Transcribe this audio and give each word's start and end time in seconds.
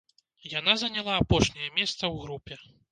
Яна 0.59 0.73
заняла 0.83 1.21
апошняе 1.21 1.69
месца 1.79 1.99
ў 1.99 2.15
групе. 2.27 2.63